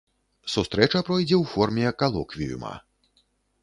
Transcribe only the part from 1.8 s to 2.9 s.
калоквіюма.